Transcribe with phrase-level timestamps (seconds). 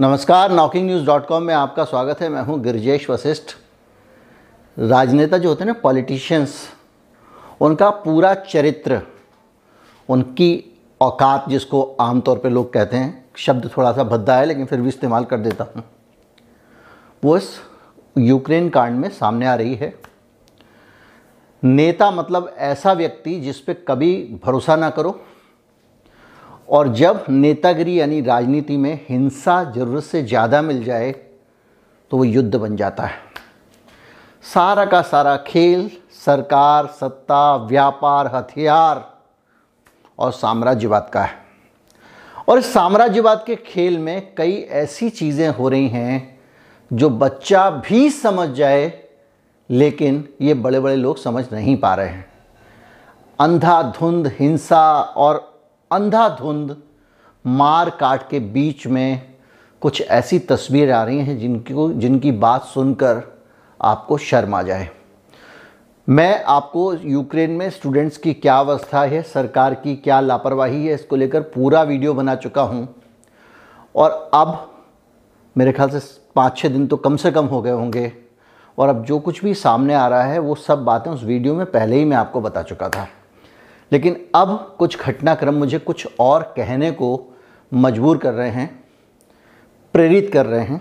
[0.00, 3.50] नमस्कार knocking news dot com में आपका स्वागत है। मैं हूँ गिरजेश वशिष्ठ।
[4.76, 6.54] राजनेता जो होते हैं ना पॉलिटिशियंस
[7.60, 9.00] उनका पूरा चरित्र,
[10.08, 14.80] उनकी औकात जिसको आमतौर पे लोग कहते हैं, शब्द थोड़ा सा भद्दा है, लेकिन फिर
[14.80, 15.84] भी इस्तेमाल कर देता हूँ।
[17.22, 17.50] वो इस
[18.18, 19.94] यूक्रेन कांड में सामने आ रही है।
[21.62, 25.20] नेता मतलब ऐसा व्यक्ति जिस पे कभी भरोसा ना करो
[26.70, 31.10] और जब नेतागिरी यानी राजनीति में हिंसा ज़रूरत से ज़्यादा मिल जाए
[32.10, 33.18] तो वो युद्ध बन जाता है।
[34.44, 39.04] सारा का सारा खेल, सरकार, सत्ता, व्यापार, हथियार
[40.18, 41.38] और साम्राज्यवाद का है।
[42.48, 46.40] और इस साम्राज्यवाद के खेल में कई ऐसी चीज़ें हो रही हैं
[46.90, 48.92] जो बच्चा भी समझ जाए,
[49.70, 52.28] लेकिन ये बड़े बड़े लोग समझ नहीं पा रहे हैं।
[53.38, 55.49] अंधाधुंध, हिंसा और
[55.90, 56.76] अंधाधुंध
[57.44, 59.22] मार काट के बीच में
[59.82, 63.22] कुछ ऐसी तस्वीर आ रही हैं जिनको जिनकी बात सुनकर
[63.80, 64.88] आपको शर्म आ जाए।
[66.08, 71.16] मैं आपको यूक्रेन में स्टूडेंट्स की क्या अवस्था है, सरकार की क्या लापरवाही है, इसको
[71.16, 72.88] लेकर पूरा वीडियो बना चुका हूँ।
[73.94, 74.70] और अब
[75.56, 78.12] मेरे ख्याल से पाँच छः दिन तो कम से कम हो गए होंगे।
[78.78, 81.66] और अब जो कुछ भी सामने आ रहा है, वो सब बातें उस वीडियो में
[81.66, 83.08] पहले ही मैं आपको बता चुका था।
[83.92, 87.08] लेकिन अब कुछ घटनाक्रम मुझे कुछ और कहने को
[87.72, 88.68] मजबूर कर रहे हैं,
[89.94, 90.80] प्रेरित कर रहे हैं।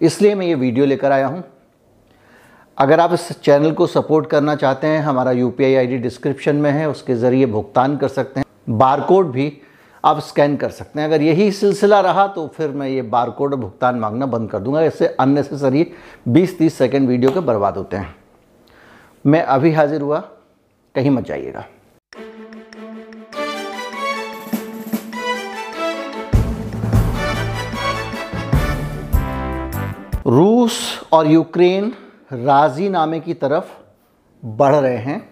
[0.00, 1.42] इसलिए मैं ये वीडियो लेकर आया हूँ।
[2.78, 6.70] अगर आप इस चैनल को सपोर्ट करना चाहते हैं, हमारा यू पी आई डिस्क्रिप्शन में
[6.70, 9.52] है, उसके ज़रिए भुगतान कर सकते हैं। बारकोड भी
[10.04, 13.60] आप स्कैन कर सकते हैं। अगर यही सिलसिला रहा तो फिर मैं ये बारकोड और
[13.60, 15.86] भुगतान मांगना बंद कर दूँगा। इससे अननेसेसरी
[16.28, 18.14] 20-30 सेकंड वीडियो के बर्बाद होते हैं।
[19.24, 20.18] मैं अभी हाजिर हुआ,
[20.94, 21.64] कहीं मत जाइएगा।
[31.14, 31.94] और यूक्रेन
[32.32, 33.82] राजीनामे की तरफ़
[34.44, 35.30] बढ़ रहे हैं।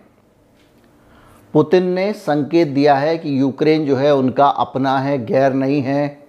[1.52, 6.26] पुतिन ने संकेत दिया है कि यूक्रेन जो है उनका अपना है, गैर नहीं है।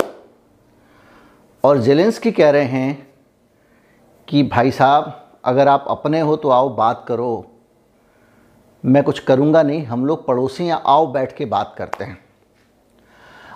[1.64, 3.08] और जेलेंस्की कह रहे हैं
[4.28, 7.52] कि, भाई साहब, अगर आप अपने हो तो आओ, बात करो।
[8.86, 12.18] मैं कुछ करूँगा नहीं, हम लोग पड़ोसी या आओ बैठ के बात करते हैं।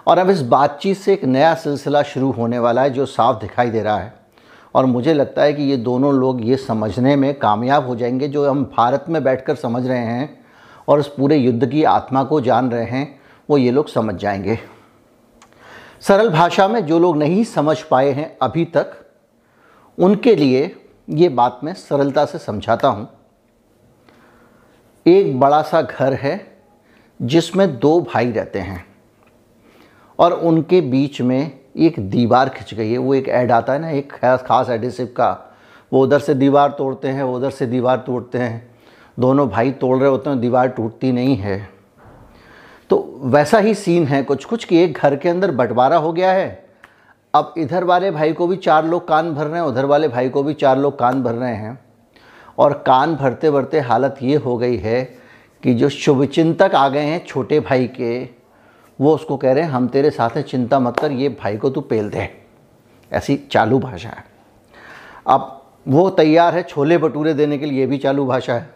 [0.07, 3.69] और अब इस बातचीत से एक नया सिलसिला शुरू होने वाला है, जो साफ़ दिखाई
[3.69, 4.26] दे रहा है।
[4.75, 8.49] और मुझे लगता है कि ये दोनों लोग ये समझने में कामयाब हो जाएँगे, जो
[8.49, 10.45] हम भारत में बैठकर समझ रहे हैं
[10.87, 13.19] और उस पूरे युद्ध की आत्मा को जान रहे हैं,
[13.49, 14.59] वो ये लोग समझ जाएँगे।
[16.01, 18.93] सरल भाषा में जो लोग नहीं समझ पाए हैं अभी तक,
[19.97, 20.75] उनके लिए
[21.09, 23.07] ये बात मैं सरलता से समझाता हूँ।
[25.05, 26.57] एक बड़ा सा घर है
[27.21, 28.85] जिसमें दो भाई रहते हैं
[30.19, 33.89] और उनके बीच में एक दीवार खिंच गई है, वो एक ऐड आता है ना,
[33.89, 34.13] एक
[34.45, 35.57] खास एडिसिव का।
[35.93, 38.75] वो उधर से दीवार तोड़ते हैं उधर से दीवार तोड़ते हैं।
[39.19, 41.69] दोनों भाई तोड़ रहे होते हैं, दीवार टूटती नहीं है।
[42.89, 46.31] तो वैसा ही सीन है कुछ कुछ कि एक घर के अंदर बंटवारा हो गया
[46.31, 46.69] है।
[47.33, 50.29] अब इधर वाले भाई को भी चार लोग कान भर रहे हैं, उधर वाले भाई
[50.29, 51.79] को भी चार लोग कान भर रहे हैं।
[52.57, 55.03] और कान भरते भरते हालत ये हो गई है
[55.63, 58.36] कि जो शुभचिंतक आ गए हैं छोटे भाई के
[59.01, 61.69] वो उसको कह रहे हैं, हम तेरे साथ हैं, चिंता मत कर, ये भाई को
[61.69, 62.43] तू पेल दे।
[63.13, 64.25] ऐसी चालू भाषा है।
[65.27, 68.69] अब वो तैयार है छोले भटूरे देने के लिए भी चालू भाषा है।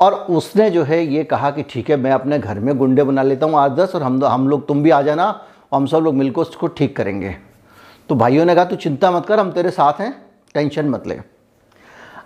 [0.00, 3.22] और उसने जो है ये कहा कि, ठीक है, मैं अपने घर में गुंडे बना
[3.22, 5.26] लेता हूँ आज दस, और हम हम लोग, तुम भी आ जाना,
[5.72, 7.36] और हम सब लोग मिलकर उसको ठीक करेंगे।
[8.08, 11.20] तो भाइयों ने कहा, तू चिंता मत कर, हम तेरे साथ हैं, टेंशन मत ले।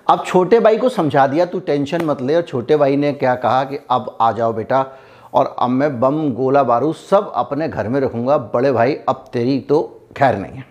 [0.09, 3.35] अब छोटे भाई को समझा दिया, तू टेंशन मत ले। और छोटे भाई ने क्या
[3.35, 4.87] कहा कि, अब आ जाओ बेटा
[5.35, 9.61] और अब मैं बम, गोला, बारूद सब अपने घर में रखूँगा। बड़े भाई, अब तेरी
[9.61, 10.65] तो खैर नहीं है।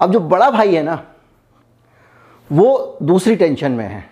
[0.00, 1.04] अब जो बड़ा भाई है ना,
[2.52, 4.04] वो दूसरी टेंशन में है।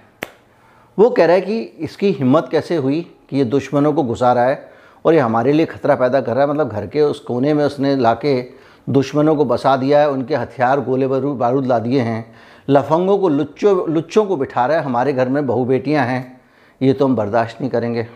[0.99, 4.45] वो कह रहा है कि इसकी हिम्मत कैसे हुई कि ये दुश्मनों को घुसा रहा
[4.45, 4.71] है
[5.05, 6.51] और ये हमारे लिए ख़तरा पैदा कर रहा है?
[6.51, 8.51] मतलब घर के उस कोने में उसने ला के
[8.91, 12.35] दुश्मनों को बसा दिया है, उनके हथियार, गोले, बारूद बारूद ला दिए हैं।
[12.69, 16.41] लफंगों को, लुच्चों लुच्चों को बिठा रहा है। हमारे घर में बहू बेटियाँ हैं।
[16.83, 18.07] ये तो हम बर्दाश्त नहीं करेंगे।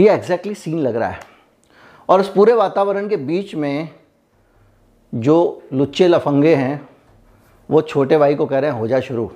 [0.00, 1.20] ये एग्जैक्टली सीन लग रहा है।
[2.08, 3.88] और उस पूरे वातावरण के बीच में
[5.14, 6.88] जो लुच्चे लफंगे हैं,
[7.70, 9.32] वो छोटे भाई को कह रहे हैं, हो जा शुरू।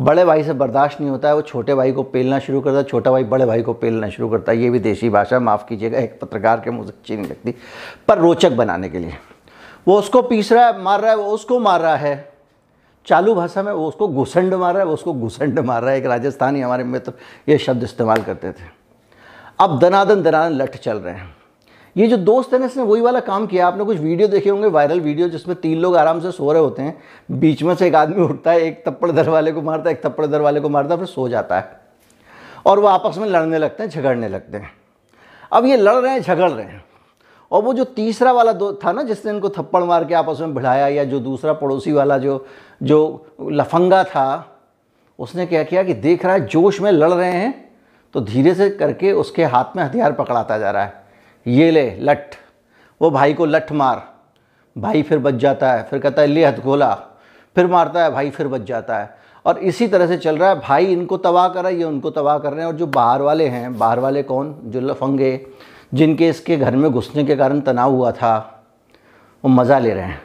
[0.00, 2.84] बड़े भाई से बर्दाश्त नहीं होता है, वो छोटे भाई को पेलना शुरू करता है,
[2.84, 5.98] छोटा भाई बड़े भाई को पेलना शुरू करता है। ये भी देशी भाषा माफ़ कीजिएगा,
[5.98, 7.54] एक पत्रकार के से अच्छी नहीं लगती,
[8.08, 9.14] पर रोचक बनाने के लिए।
[9.88, 12.32] वो उसको पीस रहा है, मार रहा है, वो उसको मार रहा है।
[13.06, 15.98] चालू भाषा में वो उसको घुसंड मार रहा है, वो उसको घुसंड मार रहा है।
[15.98, 17.12] एक राजस्थानी हमारे मित्र
[17.48, 18.81] ये शब्द इस्तेमाल करते थे।
[19.62, 21.36] अब दनादन दनादन लठ चल रहे हैं।
[21.96, 24.68] ये जो दोस्त है ना, इसने वही वाला काम किया। आपने कुछ वीडियो देखे होंगे,
[24.68, 27.94] वायरल वीडियो, जिसमें तीन लोग आराम से सो रहे होते हैं। बीच में से एक
[27.94, 30.68] आदमी उठता है, एक थप्पड़ दर वाले को मारता है, एक थप्पड़ दर वाले को
[30.68, 31.80] मारता है, फिर सो जाता है।
[32.66, 34.70] और वो आपस में लड़ने लगते हैं, झगड़ने लगते हैं।
[35.52, 36.84] अब ये लड़ रहे हैं, झगड़ रहे हैं।
[37.52, 40.54] और वो जो तीसरा वाला दो था ना, जिसने इनको थप्पड़ मार के आपस में
[40.54, 42.46] भिड़ाया, या जो दूसरा पड़ोसी वाला जो
[42.82, 44.58] जो लफंगा था,
[45.18, 47.61] उसने क्या किया कि देख रहा है, जोश में लड़ रहे हैं।
[48.14, 51.04] तो धीरे से करके उसके हाथ में हथियार पकड़ाता जा रहा है।
[51.46, 52.36] ये ले, लठ।
[53.02, 54.12] वो भाई को लठ मार।
[54.78, 56.94] भाई फिर बच जाता है। फिर कहता है, ले हथगोला
[57.56, 60.60] फिर मारता है, भाई फिर बच जाता है। और इसी तरह से चल रहा है।
[60.60, 63.22] भाई इनको तबाह कर रहा है, ये उनको तबाह कर रहे हैं। और जो बाहर
[63.22, 64.60] वाले हैं, बाहर वाले कौन?
[64.64, 65.46] जो लफंगे,
[65.94, 68.64] जिनके इसके घर में घुसने के कारण तनाव हुआ था,
[69.44, 70.22] वो मज़ा ले रहे हैं।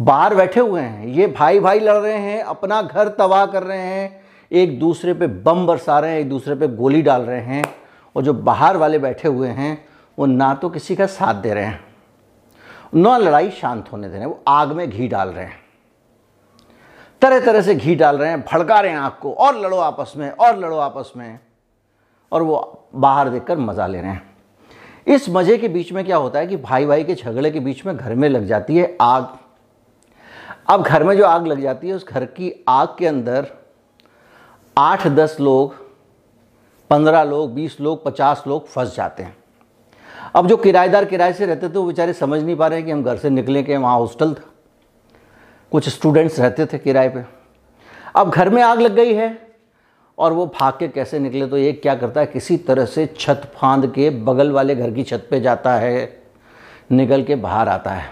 [0.00, 3.78] बाहर बैठे हुए हैं। ये भाई भाई लड़ रहे हैं, अपना घर तबाह कर रहे
[3.78, 7.64] हैं। एक दूसरे पे बम बरसा रहे हैं, एक दूसरे पे गोली डाल रहे हैं
[8.16, 9.86] और जो बाहर वाले बैठे हुए हैं,
[10.18, 11.80] वो ना तो किसी का साथ दे रहे हैं,
[12.94, 15.62] ना लड़ाई शांत होने दे रहे हैं, वो आग में घी डाल रहे हैं।
[17.22, 20.12] तरह तरह से घी डाल रहे हैं, भड़का रहे हैं आग को, और लड़ो आपस
[20.16, 21.38] में, और लड़ो आपस में,
[22.32, 24.22] और वो बाहर देखकर मज़ा ले रहे हैं।
[25.06, 27.84] इस मज़े के बीच में क्या होता है कि भाई भाई के झगड़े के बीच
[27.86, 29.28] में घर में लग जाती है आग।
[30.68, 33.50] अब घर में जो आग लग जाती है, उस घर की आग के अंदर
[34.76, 35.74] आठ दस लोग,
[36.90, 39.36] पंद्रह लोग, बीस लोग, पचास लोग फंस जाते हैं।
[40.34, 43.02] अब जो किराएदार किराए से रहते थे, वो बेचारे समझ नहीं पा रहे कि हम
[43.02, 44.50] घर से निकले के वहाँ हॉस्टल था।
[45.72, 47.24] कुछ स्टूडेंट्स रहते थे किराए पे।
[48.16, 49.38] अब घर में आग लग गई है,
[50.18, 53.50] और वो भाग के कैसे निकले तो एक क्या करता है, किसी तरह से छत
[53.54, 56.22] फांद के बगल वाले घर की छत पे जाता है,
[56.92, 58.10] निकल के बाहर आता है।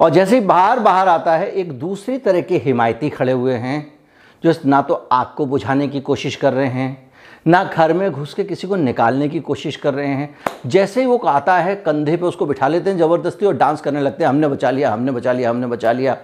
[0.00, 4.01] और जैसे ही बाहर बाहर आता है, एक दूसरी तरह के हिमायती खड़े हुए हैं
[4.44, 7.10] जो ना तो आग को बुझाने की कोशिश कर रहे हैं,
[7.46, 10.34] ना घर में घुस के किसी को निकालने की कोशिश कर रहे हैं।
[10.66, 14.00] जैसे ही वो आता है, कंधे पे उसको बिठा लेते हैं ज़बरदस्ती और डांस करने
[14.00, 16.16] लगते हैं, हमने बचा लिया, हमने बचा लिया, हमने बचा लिया।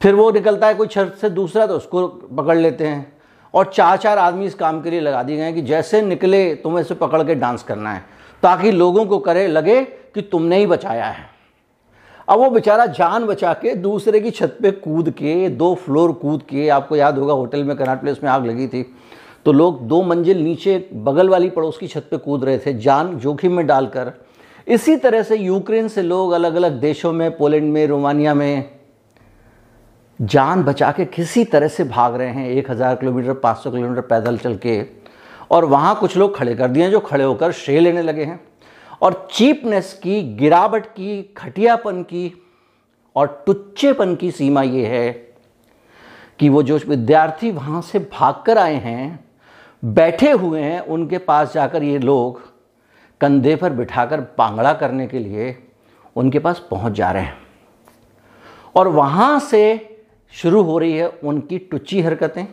[0.00, 3.12] फिर वो निकलता है कोई छत से दूसरा तो उसको पकड़ लेते हैं।
[3.54, 6.80] और चार चार आदमी इस काम के लिए लगा दिए गए कि जैसे निकले, तुम्हें
[6.80, 8.04] इसे पकड़ के डांस करना है,
[8.42, 11.35] ताकि लोगों को करे, लगे कि तुमने ही बचाया है।
[12.28, 16.42] अब वो बेचारा जान बचा के दूसरे की छत पे कूद के, दो फ्लोर कूद
[16.42, 18.82] के, आपको याद होगा होटल में कनाट प्लेस में आग लगी थी
[19.46, 23.18] तो लोग दो मंजिल नीचे बगल वाली पड़ोस की छत पे कूद रहे थे, जान
[23.18, 24.12] जोखिम में डालकर।
[24.66, 28.70] इसी तरह से यूक्रेन से लोग अलग अलग देशों में, पोलैंड में, रोमानिया में
[30.18, 34.00] जान बचा के किसी तरह से भाग रहे हैं, एक हज़ार किलोमीटर, पाँच सौ किलोमीटर
[34.02, 34.82] पैदल चल के,
[35.50, 38.40] और वहाँ कुछ लोग खड़े कर दिए जो खड़े होकर श्रेय लेने लगे हैं।
[39.02, 42.32] और चीपनेस की, गिरावट की घटियापन की
[43.16, 45.12] और टुच्चेपन की सीमा ये है
[46.38, 49.24] कि वो जो विद्यार्थी वहाँ से भाग कर आए हैं,
[49.84, 52.40] बैठे हुए हैं, उनके पास जाकर ये लोग
[53.20, 55.56] कंधे पर बिठाकर पांगड़ा करने के लिए
[56.16, 57.38] उनके पास पहुँच जा रहे हैं।
[58.74, 59.98] और वहाँ से
[60.30, 62.46] शुरू हो रही है उनकी टुच्ची हरकतें,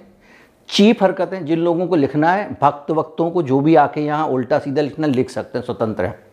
[0.69, 4.60] चीप हरकतें, जिन लोगों को लिखना है, भक्त वक्तों को जो भी आके यहाँ उल्टा
[4.60, 6.33] सीधा लिखना, लिख सकते हैं, स्वतंत्र है।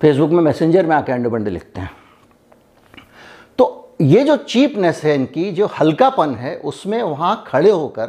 [0.00, 1.90] फेसबुक में मैसेंजर में आके अंडे बंडे लिखते हैं।
[3.58, 8.06] तो ये जो चीपनेस है इनकी, जो हल्कापन है, उसमें वहाँ खड़े होकर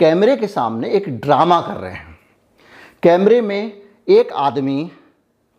[0.00, 2.18] कैमरे के सामने एक ड्रामा कर रहे हैं।
[3.02, 4.90] कैमरे में एक आदमी,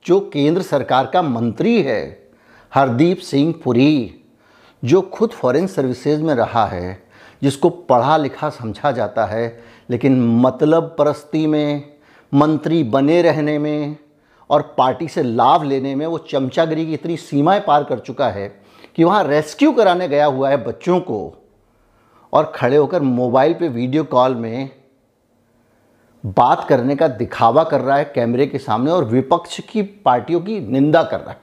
[0.06, 2.31] जो केंद्र सरकार का मंत्री है,
[2.74, 4.15] हरदीप सिंह पुरी,
[4.85, 7.03] जो खुद फॉरेन सर्विसेज़ में रहा है,
[7.43, 11.93] जिसको पढ़ा लिखा समझा जाता है, लेकिन मतलब परस्ती में,
[12.34, 13.98] मंत्री बने रहने में
[14.51, 18.62] और पार्टी से लाभ लेने में वो चमचागिरी की इतनी सीमाएँ पार कर चुका है
[18.96, 21.36] कि वहाँ रेस्क्यू कराने गया हुआ है बच्चों को
[22.34, 24.70] और खड़े होकर मोबाइल पे वीडियो कॉल में
[26.25, 30.60] बात करने का दिखावा कर रहा है कैमरे के सामने और विपक्ष की पार्टियों की
[30.60, 31.38] निंदा कर रहा है।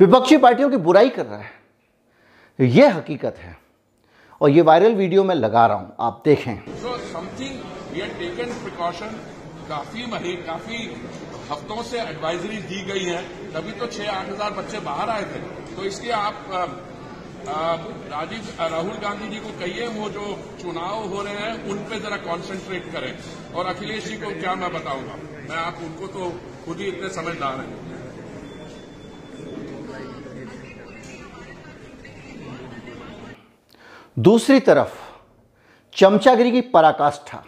[0.00, 1.50] विपक्षी पार्टियों की बुराई कर रहा है।
[2.60, 3.58] ये हकीकत है।
[4.40, 6.56] और ये वायरल वीडियो मैं लगा रहा हूँ, आप देखें।
[9.68, 10.76] काफ़ी मही, काफ़ी
[11.50, 15.40] हफ्तों से एडवाइजरी दी गई है। तभी तो छह, आठ हज़ार बच्चे बाहर आए थे।
[15.74, 16.36] तो इसलिए आप
[17.40, 20.24] राजीव, राहुल गांधी जी को कहिए, वो जो
[20.60, 23.12] चुनाव हो रहे हैं, उन पे जरा कॉन्सेंट्रेट करें।
[23.54, 25.14] और अखिलेश जी को क्या मैं बताऊँगा?
[25.48, 26.30] मैं आप, उनको तो
[26.64, 27.86] खुद ही इतने समझदार हैं।
[34.16, 34.92] दूसरी तरफ़,
[35.94, 37.42] चमचागिरी की पराकाष्ठा।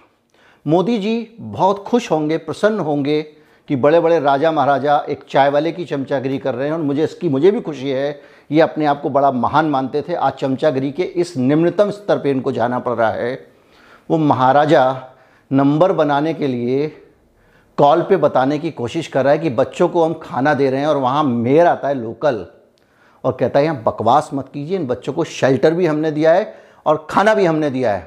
[0.67, 3.21] मोदी जी बहुत खुश होंगे, प्रसन्न होंगे
[3.69, 7.05] कि बड़े बड़े राजा महाराजा एक चाय वाले की चमचागिरी कर रहे हैं और मुझे
[7.05, 10.91] इसकी, मुझे भी खुशी है, ये अपने आप को बड़ा महान मानते थे। आज चमचागिरी
[10.93, 13.35] के इस निम्नतम स्तर पर इनको जाना पड़ रहा है।
[14.11, 15.13] वो महाराजा
[15.51, 16.89] नंबर बनाने के लिए
[17.79, 20.81] कॉल पे बताने की कोशिश कर रहा है कि बच्चों को हम खाना दे रहे
[20.81, 22.45] हैं और वहाँ मेयर आता है लोकल
[23.25, 26.55] और कहता है, यहाँ बकवास मत कीजिए, इन बच्चों को शेल्टर भी हमने दिया है
[26.87, 28.01] और खाना भी हमने दिया है।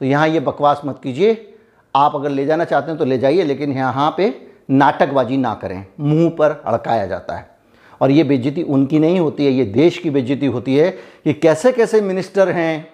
[0.00, 1.54] तो यहाँ ये बकवास मत कीजिए,
[1.94, 4.28] आप अगर ले जाना चाहते हैं तो ले जाइए, लेकिन यहाँ पे
[4.68, 7.52] नाटकबाजी ना करें, मुँह पर अड़काया जाता है।
[8.00, 11.72] और ये बेज्जती उनकी नहीं होती है, ये देश की बेज्जती होती है कि कैसे
[11.72, 12.86] कैसे मिनिस्टर हैं।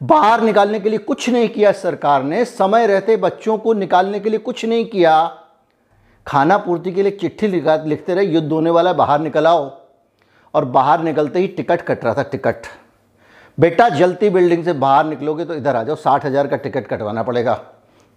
[0.00, 4.30] बाहर निकालने के लिए कुछ नहीं किया सरकार ने, समय रहते बच्चों को निकालने के
[4.30, 5.26] लिए कुछ नहीं किया।
[6.26, 9.70] खाना पूर्ति के लिए चिट्ठी लिखते रहे, युद्ध होने वाला है, बाहर निकल आओ।
[10.54, 12.66] और बाहर निकलते ही टिकट कट रहा था, टिकट।
[13.58, 17.22] बेटा, जलती बिल्डिंग से बाहर निकलोगे तो इधर आ जाओ, साठ हज़ार का टिकट कटवाना
[17.22, 17.54] पड़ेगा,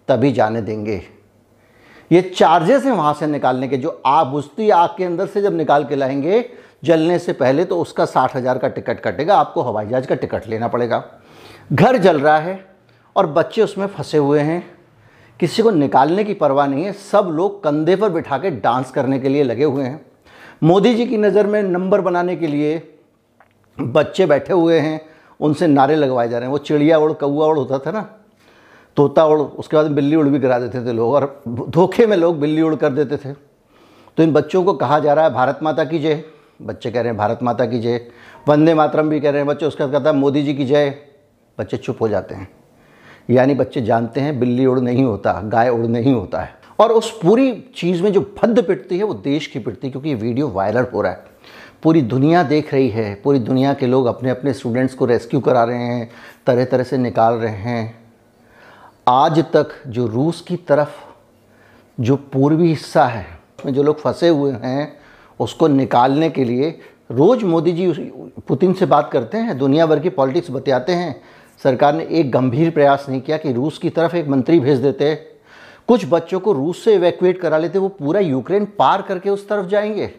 [0.08, 1.02] तभी जाने देंगे।
[2.10, 5.56] ये चार्जेस हैं वहाँ से निकालने के, जो आग बुझती आग के अंदर से जब
[5.56, 6.44] निकाल के लाएँगे,
[6.84, 10.48] जलने से पहले तो उसका साठ हज़ार का टिकट कटेगा, आपको हवाई जहाज़ का टिकट
[10.48, 11.04] लेना पड़ेगा।
[11.72, 12.58] घर जल रहा है
[13.16, 14.62] और बच्चे उसमें फंसे हुए हैं।
[15.40, 19.18] किसी को निकालने की परवाह नहीं है, सब लोग कंधे पर बिठा के डांस करने
[19.18, 20.00] के लिए लगे हुए हैं।
[20.62, 22.82] मोदी जी की नज़र में नंबर बनाने के लिए
[23.78, 25.00] बच्चे बैठे हुए हैं,
[25.40, 28.08] उनसे नारे लगवाए जा रहे हैं। वो चिड़िया उड़ कौआ उड़ होता था ना?
[28.96, 32.40] तोता उड़, उसके बाद बिल्ली उड़ भी करा देते थे लोग, और धोखे में लोग
[32.40, 33.32] बिल्ली उड़ कर देते थे।
[34.16, 36.24] तो इन बच्चों को कहा जा रहा है, भारत माता की जय।
[36.62, 38.00] बच्चे कह रहे हैं, भारत माता की जय।
[38.48, 40.94] वंदे मातरम भी कह रहे हैं, बच्चे उसका कहता है, मोदी जी की जय।
[41.58, 42.48] बच्चे चुप हो जाते हैं।
[43.30, 47.20] यानी बच्चे जानते हैं, बिल्ली उड़ नहीं होता, गाय उड़ नहीं होता है। और उस
[47.22, 50.48] पूरी चीज़ में जो फद्द पिटती है, वो देश की पिटती है, क्योंकि ये वीडियो
[50.48, 51.24] वायरल हो रहा है।
[51.82, 55.64] पूरी दुनिया देख रही है, पूरी दुनिया के लोग अपने अपने स्टूडेंट्स को रेस्क्यू करा
[55.64, 56.10] रहे हैं
[56.46, 57.99] तरह तरह से निकाल रहे हैं।
[59.08, 60.96] आज तक जो रूस की तरफ़
[62.00, 63.26] जो पूर्वी हिस्सा है
[63.66, 65.00] जो लोग फंसे हुए हैं,
[65.40, 66.78] उसको निकालने के लिए
[67.10, 67.92] रोज़ मोदी जी
[68.48, 71.22] पुतिन से बात करते हैं, दुनिया भर की पॉलिटिक्स बतियाते हैं।
[71.64, 75.14] सरकार ने एक गंभीर प्रयास नहीं किया कि रूस की तरफ़ एक मंत्री भेज देते।
[75.88, 79.66] कुछ बच्चों को रूस से इवैक्यूएट करा लेते, वो पूरा यूक्रेन पार करके उस तरफ़
[79.66, 80.14] जाएँगे।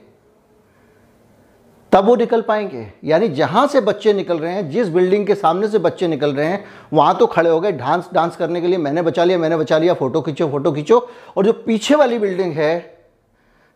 [1.91, 5.67] तब वो निकल पाएँगे। यानी जहाँ से बच्चे निकल रहे हैं, जिस बिल्डिंग के सामने
[5.67, 8.77] से बच्चे निकल रहे हैं, वहाँ तो खड़े हो गए डांस डांस करने के लिए,
[8.77, 12.53] मैंने बचा लिया, मैंने बचा लिया, फ़ोटो खींचो फ़ोटो खींचो। और जो पीछे वाली बिल्डिंग
[12.53, 12.97] है,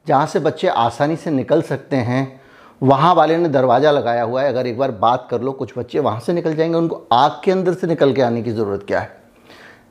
[0.08, 2.42] जहाँ से बच्चे आसानी से निकल सकते हैं,
[2.84, 6.00] वहाँ वाले ने दरवाज़ा लगाया हुआ है, अगर एक बार बात कर लो, कुछ बच्चे
[6.00, 9.00] वहाँ से निकल जाएँगे, उनको आग के अंदर से निकल के आने की ज़रूरत क्या
[9.00, 9.24] है?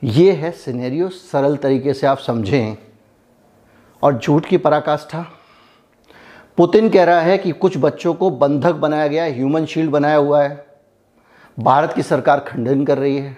[0.05, 2.77] ये है सिनेरियो सरल तरीके से आप समझें।
[4.03, 5.27] और झूठ की पराकाष्ठा
[6.57, 10.17] पुतिन कह रहा है कि कुछ बच्चों को बंधक बनाया गया है ह्यूमन शील्ड बनाया
[10.17, 10.67] हुआ है।
[11.61, 13.37] भारत की सरकार खंडन कर रही है।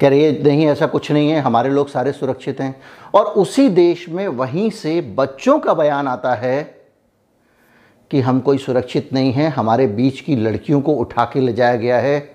[0.00, 2.80] कह रही है, नहीं, ऐसा कुछ नहीं है, हमारे लोग सारे सुरक्षित हैं।
[3.14, 6.62] और उसी देश में वहीं से बच्चों का बयान आता है
[8.10, 11.76] कि हम कोई सुरक्षित नहीं हैं, हमारे बीच की लड़कियों को उठा के ले जाया
[11.76, 12.32] गया है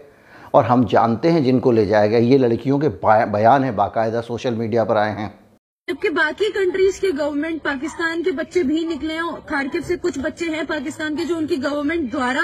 [0.53, 2.87] और हम जानते हैं जिनको ले जाया गया ये लड़कियों के
[3.25, 5.46] बयान है, बाकायदा सोशल मीडिया पर आए हैं।
[5.87, 10.45] जबकि बाकी कंट्रीज़ के गवर्नमेंट पाकिस्तान के बच्चे भी निकले हैं खारकिब से कुछ बच्चे
[10.45, 12.41] हैं पाकिस्तान के जो उनकी गवर्नमेंट द्वारा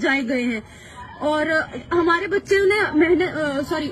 [0.00, 0.62] जाए गए हैं।
[1.22, 1.50] और
[1.92, 2.60] हमारे बच्चे
[2.94, 3.88] मेहनत सॉरी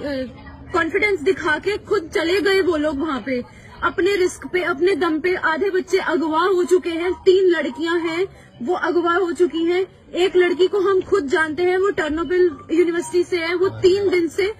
[0.72, 3.42] कॉन्फिडेंस दिखा के खुद चले गए वो लोग वहाँ पे।
[3.82, 8.26] अपने रिस्क पे, अपने दम पे आधे बच्चे अगवा हो चुके हैं, तीन लड़कियाँ हैं,
[8.62, 13.24] वो अगवा हो चुकी हैं। एक लड़की को हम खुद जानते हैं, वो टर्नोबिल यूनिवर्सिटी
[13.24, 14.52] से है, वो तीन दिन से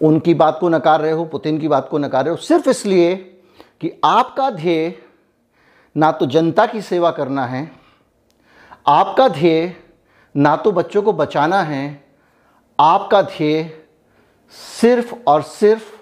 [0.00, 3.14] उनकी बात को नकार रहे हो, पुतिन की बात को नकार रहे हो, सिर्फ़ इसलिए
[3.80, 4.94] कि आपका ध्येय
[5.96, 7.70] ना तो जनता की सेवा करना है,
[8.86, 9.74] आपका ध्येय
[10.34, 12.04] ना तो बच्चों को बचाना है,
[12.78, 13.70] आपका ध्येय
[14.54, 15.92] सिर्फ़ और सिर्फ़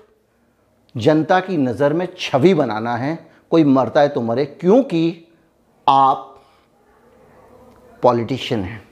[0.94, 3.18] जनता की नज़र में छवि बनाना है,
[3.50, 5.26] कोई मरता है तो मरे, क्योंकि
[5.86, 6.32] आप
[8.02, 8.85] पॉलिटिशियन हैं।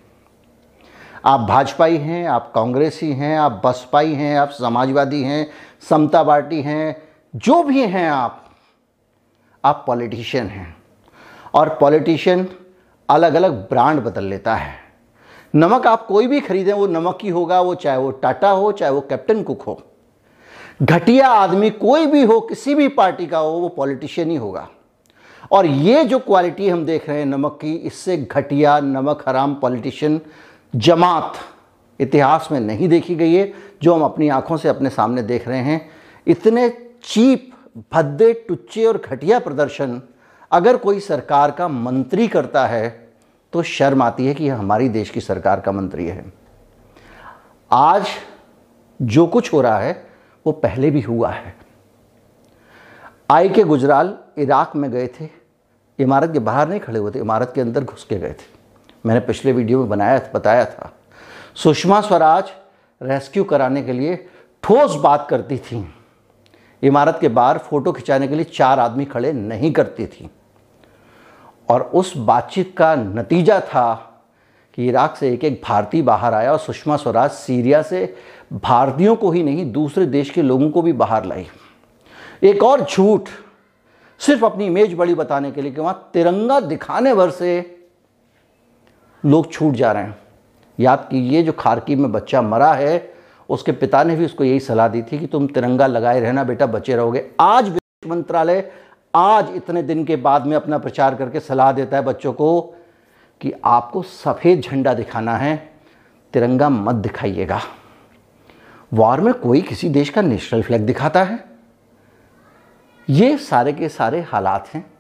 [1.27, 5.51] आप भाजपाई हैं, आप कांग्रेसी हैं, आप बसपाई हैं, आप समाजवादी हैं,
[5.89, 7.03] समता पार्टी हैं,
[7.37, 8.51] जो भी हैं आप
[9.65, 10.77] आप पॉलिटिशियन हैं।
[11.55, 12.49] और पॉलिटिशियन
[13.09, 14.75] अलग अलग ब्रांड बदल लेता है।
[15.55, 18.93] नमक आप कोई भी खरीदें, वो नमक ही होगा, वो चाहे वो टाटा हो, चाहे
[18.93, 19.83] वो कैप्टन कुक हो।
[20.83, 24.69] घटिया आदमी कोई भी हो, किसी भी पार्टी का हो, वो पॉलिटिशियन ही होगा।
[25.53, 30.21] और ये जो क्वालिटी हम देख रहे हैं नमक की, इससे घटिया नमक हराम पॉलिटिशियन
[30.75, 31.35] जमात
[32.01, 33.53] इतिहास में नहीं देखी गई है,
[33.83, 35.91] जो हम अपनी आँखों से अपने सामने देख रहे हैं।
[36.27, 36.69] इतने
[37.05, 37.51] चीप,
[37.93, 40.01] भद्दे, टुच्चे और घटिया प्रदर्शन
[40.53, 42.89] अगर कोई सरकार का मंत्री करता है
[43.53, 46.25] तो शर्म आती है कि यह हमारी देश की सरकार का मंत्री है।
[47.71, 48.07] आज
[49.01, 50.07] जो कुछ हो रहा है,
[50.47, 51.55] वो पहले भी हुआ है।
[53.31, 55.29] आई के गुजराल इराक में गए थे,
[55.99, 58.54] इमारत के बाहर नहीं खड़े हुए थे, इमारत के अंदर घुस के गए थे।
[59.07, 60.93] मैंने पिछले वीडियो में बनाया बताया था।
[61.55, 62.53] सुषमा स्वराज
[63.01, 64.17] रेस्क्यू कराने के लिए
[64.63, 65.87] ठोस बात करती थी।
[66.83, 70.31] इमारत के बाहर फ़ोटो खिंचाने के लिए चार आदमी खड़े नहीं करती थी।
[71.69, 73.95] और उस बातचीत का नतीजा था
[74.75, 78.15] कि इराक से एक एक भारतीय बाहर आया और सुषमा स्वराज सीरिया से
[78.53, 81.47] भारतीयों को ही नहीं, दूसरे देश के लोगों को भी बाहर लाई।
[82.43, 83.29] एक और झूठ
[84.21, 87.84] सिर्फ़ अपनी इमेज बड़ी बताने के लिए कि वहाँ तिरंगा दिखाने भर से
[89.25, 90.17] लोग छूट जा रहे हैं।
[90.79, 93.15] याद कीजिए, जो खारकी में बच्चा मरा है,
[93.49, 96.67] उसके पिता ने भी उसको यही सलाह दी थी कि तुम तिरंगा लगाए रहना बेटा,
[96.67, 98.73] बचे रहोगे। आज विदेश मंत्रालय
[99.15, 102.61] आज इतने दिन के बाद में अपना प्रचार करके सलाह देता है बच्चों को
[103.41, 105.57] कि आपको सफ़ेद झंडा दिखाना है,
[106.33, 107.61] तिरंगा मत दिखाइएगा।
[108.93, 111.45] वॉर में कोई किसी देश का नेशनल फ्लैग दिखाता है।
[113.09, 114.94] ये सारे के सारे हालात हैं।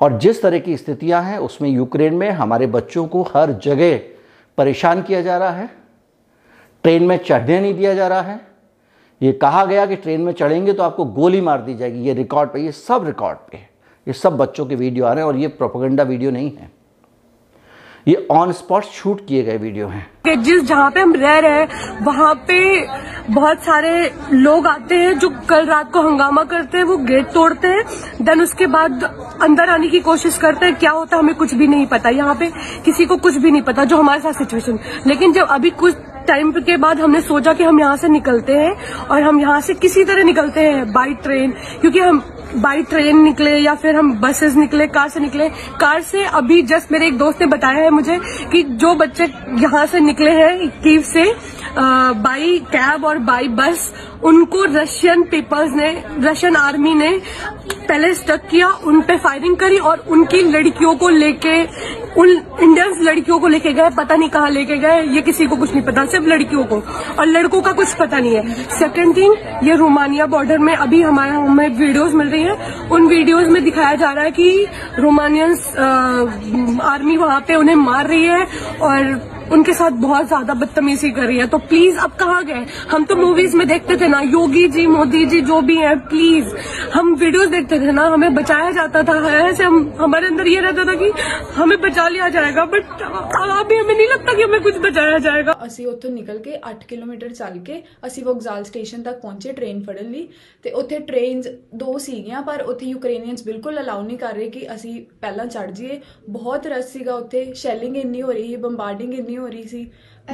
[0.00, 3.96] और जिस तरह की स्थितियाँ हैं, उसमें यूक्रेन में हमारे बच्चों को हर जगह
[4.58, 5.70] परेशान किया जा रहा है।
[6.84, 8.40] ट्रेन में चढ़ने नहीं दिया जा रहा है।
[9.20, 12.50] ये कहा गया कि ट्रेन में चढ़ेंगे तो आपको गोली मार दी जाएगी। ये रिकॉर्ड
[12.50, 13.58] पे, ये सब रिकॉर्ड पे
[14.06, 16.70] ये सब बच्चों के वीडियो आ रहे हैं और ये प्रोपोगंडा वीडियो नहीं है।
[18.06, 21.68] ये ऑन स्पॉट शूट किए गए वीडियो हैं। जिस जहाँ पे हम रह रहे हैं,
[22.04, 22.86] वहाँ पे
[23.30, 27.68] बहुत सारे लोग आते हैं जो कल रात को हंगामा करते हैं, वो गेट तोड़ते
[27.68, 27.84] हैं
[28.22, 29.04] देन उसके बाद
[29.42, 32.34] अंदर आने की कोशिश करते हैं, क्या होता है हमें कुछ भी नहीं पता। यहाँ
[32.34, 32.50] पे
[32.84, 35.96] किसी को कुछ भी नहीं पता, जो हमारे साथ सिचुएशन लेकिन जब अभी कुछ
[36.26, 39.74] टाइम के बाद हमने सोचा कि हम यहाँ से निकलते हैं और हम यहाँ से
[39.74, 42.22] किसी तरह निकलते हैं बाई ट्रेन क्योंकि हम
[42.56, 45.48] बाई ट्रेन निकले या फिर हम बसेस निकले कार से निकले।
[45.80, 48.18] कार से अभी जस्ट मेरे एक दोस्त ने बताया है मुझे
[48.52, 49.24] कि जो बच्चे
[49.62, 51.24] यहाँ से निकले हैं कीव से
[51.76, 53.92] बाई कैब और बाई बस
[54.24, 55.90] उनको रशियन पीपल्स ने
[56.20, 57.10] रशियन आर्मी ने
[57.88, 61.62] पहले स्टक किया, उन पे फायरिंग करी और उनकी लड़कियों को लेके,
[62.20, 62.30] उन
[62.62, 65.82] इंडियंस लड़कियों को लेके गए, पता नहीं कहाँ लेके गए, ये किसी को कुछ नहीं
[65.82, 66.82] पता, सिर्फ़ लड़कियों को,
[67.18, 69.34] और लड़कों का कुछ पता नहीं है। सेकेंड थिंग
[69.68, 73.94] ये रोमानिया बॉर्डर में अभी हमारे हमें वीडियोस मिल रही हैं। उन वीडियोस में दिखाया
[73.94, 74.66] जा रहा है कि
[74.98, 75.68] रोमानियंस
[76.84, 78.46] आर्मी वहाँ पे उन्हें मार रही है
[78.80, 83.05] और उनके साथ बहुत ज्यादा बदतमीजी कर रही है तो प्लीज अब कहाँ गए हम
[83.05, 86.53] तो मूवीज में देखते थे ना योगी जी मोदी जी जो भी हैं प्लीज
[86.93, 90.85] हम वीडियोस देखते थे ना हमें बचाया जाता था ऐसे हम हमारे अंदर ये रहता
[90.85, 91.11] था कि
[91.55, 93.01] हमें बचा लिया जाएगा बट
[93.59, 97.29] अभी हमें नहीं लगता कि हमें कुछ बचाया जाएगा ਅਸੀਂ ਉੱਥੋਂ ਨਿਕਲ ਕੇ 8 ਕਿਲੋਮੀਟਰ
[97.33, 100.27] ਚੱਲ ਕੇ ਅਸੀਂ ਵੋਗਜ਼ਾਲ ਸਟੇਸ਼ਨ ਤੱਕ ਪਹੁੰਚੇ ਟ੍ਰੇਨ ਫੜਨ ਲਈ
[100.65, 105.01] ਤੇ ਉੱਥੇ ਟ੍ਰੇਨਸ ਦੋ ਸੀਗੀਆਂ ਪਰ ਉੱਥੇ ਯੂਕਰੇਨੀਅਨਸ ਬਿਲਕੁਲ ਅਲਾਉ ਨਹੀਂ ਕਰ ਰਹੇ ਕਿ ਅਸੀਂ
[105.21, 109.46] ਪਹਿਲਾਂ ਚੜ ਜਾਈਏ ਬਹੁਤ ਰਸ਼ ਸੀਗਾ ਉੱਥੇ ਸ਼ੈਲਿੰਗ ਇੰਨੀ ਹੋ ਰਹੀ ਸੀ ਬੰਬਾਰਡਿੰਗ ਇੰਨੀ ਹੋ
[109.48, 109.80] ਰਹੀ ਸੀ।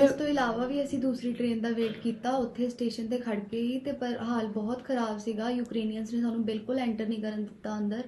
[0.03, 3.61] ਇਸ ਤੋਂ ਇਲਾਵਾ ਵੀ ਅਸੀਂ ਦੂਸਰੀ ਟ੍ਰੇਨ ਦਾ ਵੇਟ ਕੀਤਾ ਉੱਥੇ ਸਟੇਸ਼ਨ ਤੇ ਖੜ ਕੇ
[3.61, 7.77] ਹੀ ਤੇ ਪਰ ਹਾਲ ਬਹੁਤ ਖਰਾਬ ਸੀਗਾ। ਯੂਕਰੇਨੀਅਨਸ ਨੇ ਸਾਨੂੰ ਬਿਲਕੁਲ ਐਂਟਰ ਨਹੀਂ ਕਰਨ ਦਿੱਤਾ
[7.79, 8.03] ਅੰਦਰ।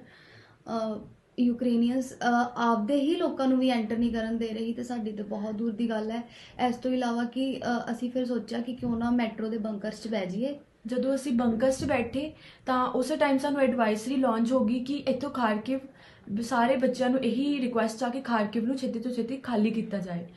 [1.39, 5.55] ਯੂਕਰੇਨੀਅਨਸ ਆਪਦੇ ਹੀ ਲੋਕਾਂ ਨੂੰ ਵੀ ਐਂਟਰ ਨਹੀਂ ਕਰਨ ਦੇ ਰਹੀ ਤੇ ਸਾਡੀ ਤੇ ਬਹੁਤ
[5.55, 6.21] ਦੂਰ ਦੀ ਗੱਲ ਹੈ।
[6.67, 7.59] ਇਸ ਤੋਂ ਇਲਾਵਾ ਕਿ
[7.91, 10.55] ਅਸੀਂ ਫਿਰ ਸੋਚਿਆ ਕਿ ਕਿਉਂ ਨਾ ਮੈਟਰੋ ਦੇ ਬੰਕਰਸ 'ਚ ਬਹਿ ਜਾਈਏ।
[10.87, 12.31] ਜਦੋਂ ਅਸੀਂ ਬੰਕਰਸ 'ਚ ਬੈਠੇ
[12.65, 15.79] ਤਾਂ ਉਸੇ ਟਾਈਮ ਸਾਨੂੰ ਐਡਵਾਈਸਰੀ ਲਾਂਚ ਹੋ ਗਈ ਕਿ ਇੱਥੋਂ ਖਾਰਕਿਵ
[16.43, 20.27] ਸਾਰੇ ਬੱਚਿਆਂ ਨੂੰ ਇਹੀ ਰਿਕੁਐਸਟ ਆ ਕਿ ਖਾਰਕਿਵ ਨੂੰ ਛੇਤੀ ਤੋਂ ਛੇਤੀ ਖਾਲੀ ਕੀਤਾ ਜਾਏ।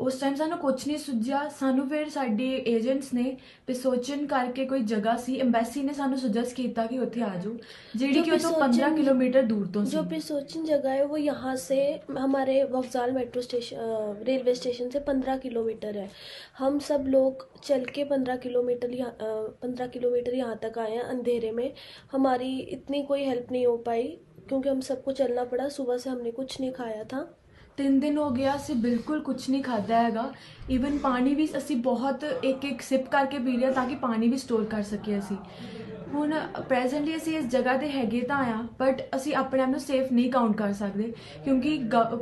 [0.00, 3.36] ਉਸ ਟਾਈਮ ਸਾਨੂੰ ਕੁਝ ਨਹੀਂ ਸੁਝਿਆ ਸਾਨੂੰ ਫਿਰ ਸਾਡੇ ਏਜੰਟਸ ਨੇ
[3.66, 7.54] ਪਿਸੋਚਨ ਕਰਕੇ ਕੋਈ ਜਗ੍ਹਾ ਸੀ ਐਮਬੈਸੀ ਨੇ ਸਾਨੂੰ ਸੁਜੈਸਟ ਕੀਤਾ कि ਉੱਥੇ आ जाओ
[7.94, 11.78] जेडी कि तो 15 किलोमीटर दूर तो जो पिसोचिन जगह है वो यहाँ से
[12.18, 16.06] हमारे वक्जाल मेट्रो स्टेशन रेलवे स्टेशन से 15 किलोमीटर है
[16.58, 18.94] हम सब लोग चल के 15 किलोमीटर
[19.62, 21.66] पंद्रह किलोमीटर यहाँ तक आए हैं अंधेरे में
[22.12, 24.06] हमारी इतनी कोई हेल्प नहीं हो पाई
[24.48, 27.26] क्योंकि हम सबको चलना पड़ा सुबह से हमने कुछ नहीं खाया था
[27.77, 30.31] ਤਿੰਨ ਦਿਨ ਹੋ ਗਿਆ ਅਸੀਂ ਬਿਲਕੁਲ ਕੁਝ ਨਹੀਂ ਖਾਦਾ ਹੈਗਾ।
[30.71, 34.37] ਈਵਨ ਪਾਣੀ ਵੀ ਅਸੀਂ ਬਹੁਤ ਇੱਕ ਇੱਕ ਸਿਪ ਕਰਕੇ ਪੀ ਲਿਆ ਤਾਂ ਕਿ ਪਾਣੀ ਵੀ
[34.37, 35.37] ਸਟੋਰ ਕਰ ਸਕੀਏ ਅਸੀਂ।
[36.13, 36.33] ਹੁਣ
[36.69, 40.31] ਪ੍ਰੈਜ਼ੈਂਟਲੀ ਅਸੀਂ ਇਸ ਜਗ੍ਹਾ ਤੇ ਹੈਗੇ ਤਾਂ ਆ ਬਟ ਅਸੀਂ ਆਪਣੇ ਆਪ ਨੂੰ ਸੇਫ ਨਹੀਂ
[40.31, 41.11] ਕਾਊਂਟ ਕਰ ਸਕਦੇ,
[41.43, 41.77] ਕਿਉਂਕਿ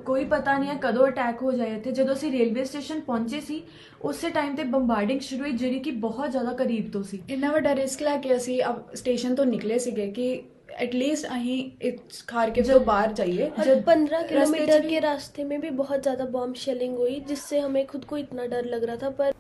[0.06, 3.62] ਕੋਈ ਪਤਾ ਨਹੀਂ ਹੈ ਕਦੋਂ ਅਟੈਕ ਹੋ ਜਾਏ ਇੱਥੇ। ਜਦੋਂ ਅਸੀਂ ਰੇਲਵੇ ਸਟੇਸ਼ਨ ਪਹੁੰਚੇ ਸੀ,
[4.04, 7.76] ਉਸੇ ਟਾਈਮ ਤੇ ਬੰਬਾਰਡਿੰਗ ਸ਼ੁਰੂ ਹੋਈ, ਜਿਹੜੀ ਕਿ ਬਹੁਤ ਜ਼ਿਆਦਾ ਕਰੀਬ ਤੋਂ ਸੀ। ਇੰਨਾ ਵੱਡਾ
[7.76, 8.62] ਰਿਸਕ ਲੈ ਕੇ ਅਸੀਂ
[8.96, 10.42] ਸਟੇਸ਼ਨ ਤੋਂ ਨਿਕਲੇ ਸੀਗੇ ਕਿ
[10.80, 11.92] एटलीस्ट अहीं
[12.30, 16.98] खारकिव से बाहर जाइए। जब पंद्रह किलोमीटर के रास्ते में भी बहुत ज़्यादा बॉम्ब शेलिंग
[16.98, 19.34] हुई जिससे हमें खुद को इतना डर लग रहा था पर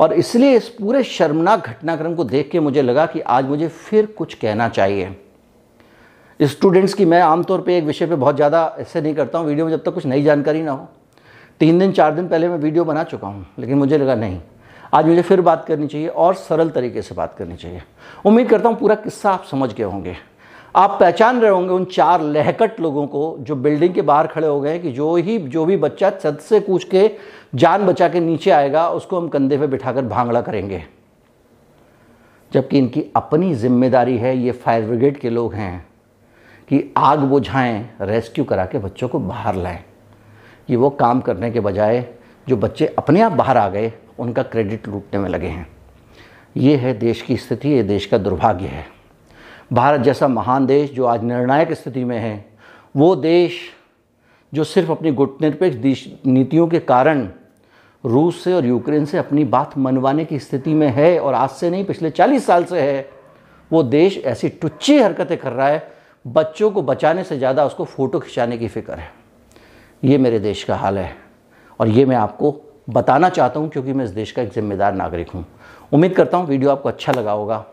[0.00, 4.06] और इसलिए इस पूरे शर्मनाक घटनाक्रम को देख के मुझे लगा कि आज मुझे फिर
[4.08, 5.14] कुछ कहना चाहिए।
[6.40, 9.66] स्टूडेंट्स की मैं आमतौर पे एक विषय पे बहुत ज़्यादा ऐसे नहीं करता हूँ वीडियो
[9.66, 10.88] में जब तक कुछ नई जानकारी ना हो।
[11.60, 14.40] तीन दिन चार दिन पहले मैं वीडियो बना चुका हूँ लेकिन मुझे लगा नहीं।
[14.92, 17.82] आज मुझे फिर बात करनी चाहिए और सरल तरीके से बात करनी चाहिए।
[18.26, 20.16] उम्मीद करता हूँ पूरा किस्सा आप समझ गए होंगे।
[20.76, 24.60] आप पहचान रहे होंगे उन चार लहकट लोगों को जो बिल्डिंग के बाहर खड़े हो
[24.60, 27.10] गए कि जो ही, जो भी बच्चा छत से कूच के
[27.54, 30.84] जान बचा के नीचे आएगा, उसको हम कंधे पे बिठाकर भांगड़ा करेंगे।
[32.52, 35.86] जबकि इनकी अपनी ज़िम्मेदारी है, ये फायर ब्रिगेड के लोग हैं,
[36.68, 39.84] कि आग बुझाएँ, रेस्क्यू करा के बच्चों को बाहर लाएँ।
[40.70, 42.04] ये वो काम करने के बजाय
[42.46, 45.66] जो बच्चे अपने आप बाहर आ गए उनका क्रेडिट लूटने में लगे हैं।
[46.56, 48.84] ये है देश की स्थिति, ये देश का दुर्भाग्य है।
[49.72, 52.44] भारत जैसा महान देश जो आज निर्णायक स्थिति में है,
[52.96, 53.58] वो देश
[54.52, 57.28] जो सिर्फ़ अपनी गुटनिरपेक्ष नीतियों के कारण
[58.04, 61.70] रूस से और यूक्रेन से अपनी बात मनवाने की स्थिति में है और आज से
[61.70, 63.08] नहीं, पिछले चालीस साल से है,
[63.70, 65.88] वो देश ऐसी टुच्ची हरकतें कर रहा है,
[66.24, 69.10] बच्चों को बचाने से ज़्यादा उसको फ़ोटो खिंचाने की फ़िक्र है।
[70.02, 71.16] ये मेरे देश का हाल है
[71.80, 72.50] और ये मैं आपको
[72.88, 75.44] बताना चाहता हूँ, क्योंकि मैं इस देश का एक जिम्मेदार नागरिक हूँ।
[75.92, 77.64] उम्मीद करता हूँ वीडियो आपको अच्छा लगा होगा।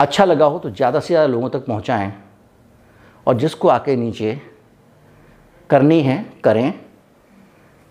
[0.00, 2.12] अच्छा लगा हो तो ज़्यादा से ज़्यादा लोगों तक पहुँचाएँ
[3.26, 4.40] और जिसको आके नीचे
[5.70, 6.72] करनी है, करें।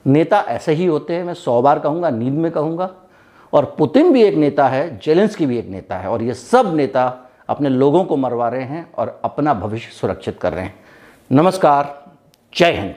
[0.05, 2.89] नेता ऐसे ही होते हैं, मैं सौ बार कहूँगा, नींद में कहूँगा।
[3.53, 6.73] और पुतिन भी एक नेता है जेलेंस की भी एक नेता है, और ये सब
[6.75, 7.05] नेता
[7.49, 10.73] अपने लोगों को मरवा रहे हैं और अपना भविष्य सुरक्षित कर रहे हैं।
[11.31, 11.93] नमस्कार,
[12.53, 12.95] जय हिंद।